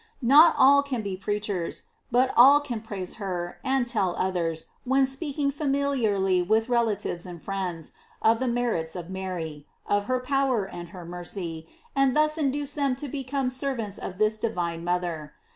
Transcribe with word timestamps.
Not 0.23 0.55
all 0.57 0.81
can 0.81 1.03
be 1.03 1.15
preachers; 1.15 1.83
but 2.09 2.33
all 2.35 2.59
can 2.59 2.81
praise 2.81 3.17
her, 3.21 3.59
and 3.63 3.85
tell 3.85 4.15
others, 4.15 4.65
when 4.83 5.05
speaking 5.05 5.51
fa 5.51 5.65
miliarly 5.67 6.41
with 6.43 6.69
relatives 6.69 7.27
and 7.27 7.39
friends, 7.39 7.91
of 8.19 8.39
the 8.39 8.47
merits 8.47 8.95
of 8.95 9.11
Mary, 9.11 9.67
of 9.85 10.05
her 10.05 10.19
power 10.19 10.65
and 10.65 10.89
her 10.89 11.05
mercy, 11.05 11.67
and 11.95 12.15
thus 12.17 12.39
induce 12.39 12.73
them 12.73 12.95
to 12.95 13.07
become 13.07 13.51
servants 13.51 13.99
of 13.99 14.17
this 14.17 14.39
divine 14.39 14.83
mother. 14.83 15.33